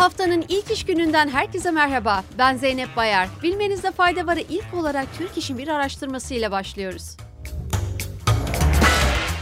[0.00, 2.24] Haftanın ilk iş gününden herkese merhaba.
[2.38, 3.28] Ben Zeynep Bayar.
[3.42, 7.16] Bilmenizde fayda varı ilk olarak Türk İş'in bir araştırmasıyla başlıyoruz.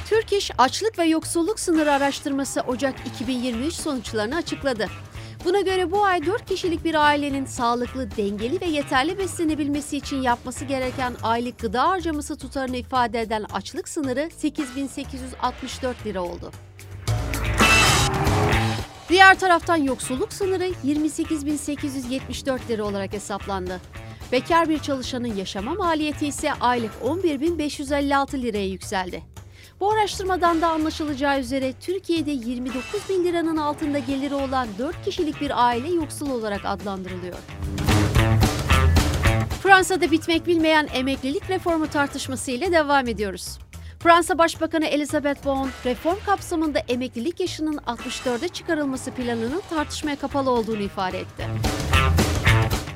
[0.09, 4.87] Türk İş açlık ve yoksulluk sınırı araştırması Ocak 2023 sonuçlarını açıkladı.
[5.45, 10.65] Buna göre bu ay 4 kişilik bir ailenin sağlıklı, dengeli ve yeterli beslenebilmesi için yapması
[10.65, 16.53] gereken aylık gıda harcaması tutarını ifade eden açlık sınırı 8864 lira oldu.
[19.09, 23.81] Diğer taraftan yoksulluk sınırı 28.874 lira olarak hesaplandı.
[24.33, 29.23] Bekar bir çalışanın yaşama maliyeti ise aylık 11.556 liraya yükseldi.
[29.81, 35.67] Bu araştırmadan da anlaşılacağı üzere Türkiye'de 29 bin liranın altında geliri olan 4 kişilik bir
[35.67, 37.37] aile yoksul olarak adlandırılıyor.
[39.63, 43.59] Fransa'da bitmek bilmeyen emeklilik reformu tartışması ile devam ediyoruz.
[44.01, 51.19] Fransa Başbakanı Elisabeth Bon, reform kapsamında emeklilik yaşının 64'e çıkarılması planının tartışmaya kapalı olduğunu ifade
[51.19, 51.47] etti.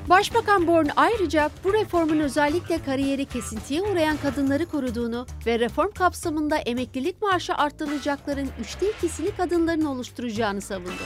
[0.09, 7.23] Başbakan Born ayrıca bu reformun özellikle kariyeri kesintiye uğrayan kadınları koruduğunu ve reform kapsamında emeklilik
[7.23, 11.03] maaşı arttırılacakların üçte ikisini kadınların oluşturacağını savundu.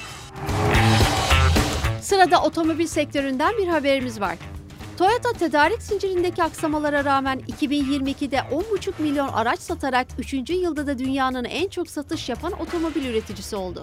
[2.00, 4.36] Sırada otomobil sektöründen bir haberimiz var.
[4.98, 10.32] Toyota tedarik zincirindeki aksamalara rağmen 2022'de 10,5 milyon araç satarak 3.
[10.50, 13.82] yılda da dünyanın en çok satış yapan otomobil üreticisi oldu.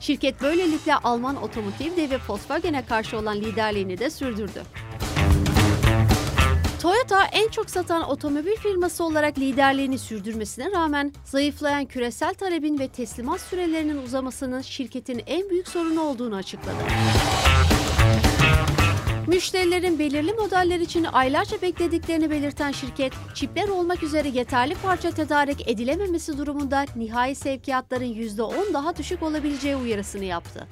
[0.00, 4.62] Şirket böylelikle Alman otomotiv devi Volkswagen'e karşı olan liderliğini de sürdürdü.
[6.82, 13.40] Toyota en çok satan otomobil firması olarak liderliğini sürdürmesine rağmen zayıflayan küresel talebin ve teslimat
[13.40, 16.78] sürelerinin uzamasının şirketin en büyük sorunu olduğunu açıkladı.
[19.36, 26.38] Müşterilerin belirli modeller için aylarca beklediklerini belirten şirket, çipler olmak üzere yeterli parça tedarik edilememesi
[26.38, 30.66] durumunda nihai sevkiyatların %10 daha düşük olabileceği uyarısını yaptı.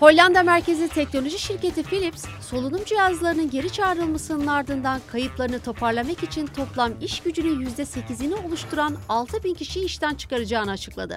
[0.00, 7.20] Hollanda merkezi teknoloji şirketi Philips, solunum cihazlarının geri çağrılmasının ardından kayıplarını toparlamak için toplam iş
[7.20, 11.16] gücünün %8'ini oluşturan 6 bin kişiyi işten çıkaracağını açıkladı.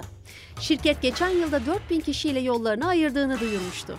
[0.60, 3.98] Şirket geçen yılda 4 bin kişiyle yollarını ayırdığını duyurmuştu.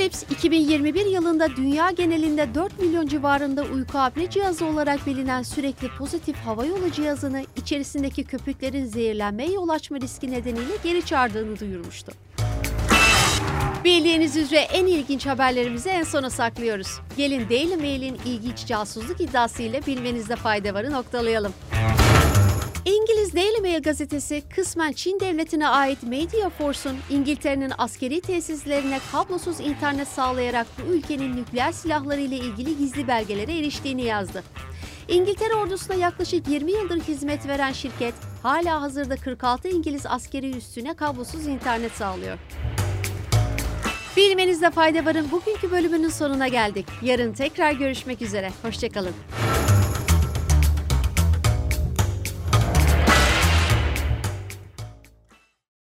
[0.00, 6.36] Philips 2021 yılında dünya genelinde 4 milyon civarında uyku apne cihazı olarak bilinen sürekli pozitif
[6.36, 12.12] hava yolu cihazını içerisindeki köpüklerin zehirlenmeye yol açma riski nedeniyle geri çağırdığını duyurmuştu.
[13.84, 17.00] Bildiğiniz üzere en ilginç haberlerimizi en sona saklıyoruz.
[17.16, 21.52] Gelin Daily Mail'in ilginç casusluk iddiasıyla bilmenizde fayda varı noktalayalım.
[22.84, 30.08] İngiliz Daily Mail gazetesi kısmen Çin devletine ait Media Force'un İngiltere'nin askeri tesislerine kablosuz internet
[30.08, 34.42] sağlayarak bu ülkenin nükleer silahları ile ilgili gizli belgelere eriştiğini yazdı.
[35.08, 41.46] İngiltere ordusuna yaklaşık 20 yıldır hizmet veren şirket hala hazırda 46 İngiliz askeri üssüne kablosuz
[41.46, 42.38] internet sağlıyor.
[44.16, 46.86] Bilmenizde fayda varın bugünkü bölümünün sonuna geldik.
[47.02, 48.50] Yarın tekrar görüşmek üzere.
[48.62, 49.14] Hoşçakalın.